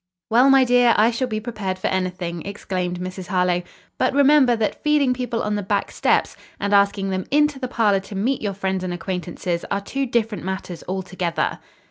[0.31, 3.27] "Well, my dear, I shall be prepared for anything," exclaimed Mrs.
[3.27, 3.61] Harlowe;
[3.99, 7.99] "but remember that feeding people on the back steps and asking them into the parlor
[7.99, 11.59] to meet your friends and acquaintances are two different matters altogether."